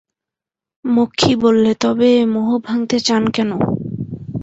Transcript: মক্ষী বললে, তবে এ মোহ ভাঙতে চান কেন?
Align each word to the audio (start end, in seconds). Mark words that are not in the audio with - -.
মক্ষী 0.85 1.33
বললে, 1.43 1.71
তবে 1.83 2.07
এ 2.15 2.23
মোহ 2.33 2.49
ভাঙতে 2.67 2.97
চান 3.07 3.23
কেন? 3.35 3.51